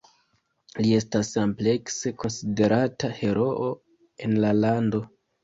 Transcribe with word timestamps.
Li 0.85 0.95
estas 0.99 1.29
amplekse 1.41 2.13
konsiderata 2.23 3.11
heroo 3.19 3.69
en 4.29 4.35
la 4.47 4.53
lando. 4.65 5.05